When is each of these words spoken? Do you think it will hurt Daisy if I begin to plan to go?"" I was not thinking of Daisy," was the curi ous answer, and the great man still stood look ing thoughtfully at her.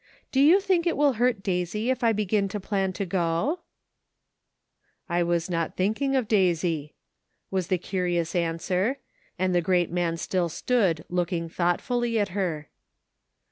Do 0.31 0.39
you 0.39 0.59
think 0.59 0.87
it 0.87 0.97
will 0.97 1.13
hurt 1.21 1.43
Daisy 1.43 1.91
if 1.91 2.03
I 2.03 2.11
begin 2.11 2.47
to 2.47 2.59
plan 2.59 2.91
to 2.93 3.05
go?"" 3.05 3.59
I 5.07 5.21
was 5.21 5.47
not 5.47 5.77
thinking 5.77 6.15
of 6.15 6.27
Daisy," 6.27 6.95
was 7.51 7.67
the 7.67 7.77
curi 7.77 8.19
ous 8.19 8.33
answer, 8.33 8.97
and 9.37 9.53
the 9.53 9.61
great 9.61 9.91
man 9.91 10.17
still 10.17 10.49
stood 10.49 11.05
look 11.07 11.31
ing 11.31 11.49
thoughtfully 11.49 12.17
at 12.17 12.29
her. 12.29 12.71